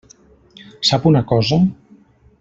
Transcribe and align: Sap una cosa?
Sap 0.89 1.05
una 1.09 1.21
cosa? 1.33 1.59